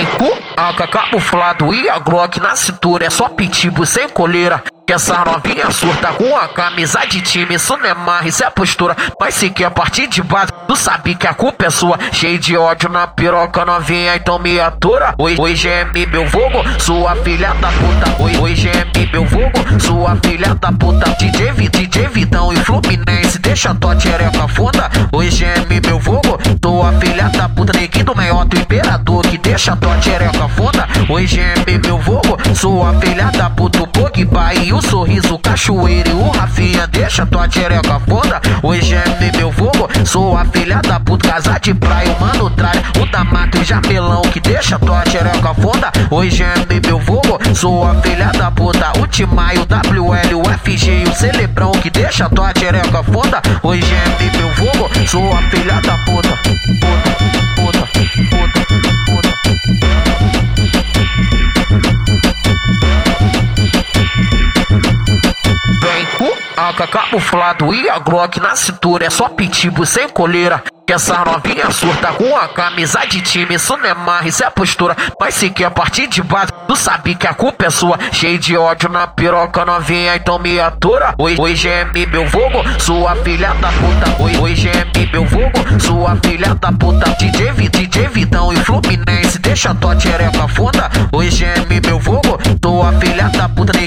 [0.00, 3.04] Vem com AK camuflado e a Glock na cintura.
[3.04, 4.62] É só pitbull sem coleira.
[4.86, 7.54] Que essa novinha surta com a camisa de time.
[7.56, 8.96] Isso não é marra, isso é postura.
[9.20, 11.98] Mas se quer partir de base, tu sabe que a culpa é sua.
[12.12, 15.14] Cheio de ódio na piroca novinha, então me atura.
[15.18, 18.22] Oi, oi, GM, meu vogo, sua filha da puta.
[18.22, 21.10] Oi, oi, GM, meu vogo, sua filha da puta.
[21.18, 24.90] DJ, DJ Vidão e Fluminense, deixa tua tchereca funda.
[25.12, 27.72] Oi, GM, meu vogo, tua filha da puta.
[29.22, 30.86] Que deixa tua tchereca funda.
[31.08, 33.82] Oi, GM, meu vogo, sua filha da puta.
[33.82, 38.40] O Pogba e o sorriso, cachoeiro e o Rafinha, deixa tua tchereca funda.
[38.62, 41.28] Oi, GM, meu vogo, sua filha da puta.
[41.28, 45.90] Casa de praia, mano trai, o da mata e jamelão, que deixa tua tchereca funda.
[46.10, 48.92] Oi, GM, meu vogo, sua filha da puta.
[49.00, 53.40] O Timaio, WL, o FG e o Celebrão, que deixa tua tchereca funda.
[53.62, 56.10] Oi, GM, meu vogo, sua filha da puta.
[56.10, 56.79] Puta, puta,
[66.70, 69.04] AK camuflado e a Glock na cintura.
[69.04, 70.62] É só pitbull sem coleira.
[70.90, 73.54] Essa novinha surta com a camisa de time.
[73.54, 74.96] Isso não é marra, isso é postura.
[75.20, 77.96] Mas se quer partir de base, tu sabe que a culpa é sua.
[78.10, 81.14] Cheio de ódio na piroca novinha, então me atura.
[81.16, 84.22] Oi, oi, GM, meu vogo, sua filha da puta.
[84.22, 87.08] Oi, oi, GM, meu vogo, sua filha da puta.
[87.20, 90.90] DJ, DJ Vidão e Fluminense, deixa tua tchereca funda.
[91.12, 93.79] Oi, GM, meu vogo, tua filha da puta.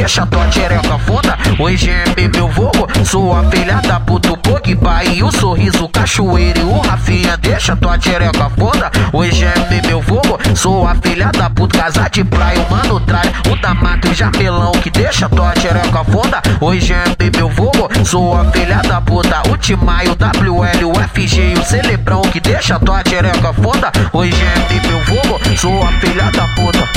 [0.00, 1.36] Deixa tua tchereca funda.
[1.58, 4.32] Oi, GM, meu vogo, sua filha da puta.
[4.32, 8.90] O Pogba e o sorriso, cachoeiro e o Rafinha, deixa tua tchereca funda.
[9.12, 11.78] Oi, GM, meu vogo, sua filha da puta.
[11.78, 15.52] Casa de praia, o mano trai, o da mata e o jamelão, que deixa tua
[15.52, 16.40] tchereca funda.
[16.62, 19.42] Oi, GM, meu vogo, sua filha da puta.
[19.50, 23.92] O Timaio, WL, o FG e o Celebrão, que deixa tua tchereca funda.
[24.14, 26.88] Oi, GM, meu vogo, sua filha da puta.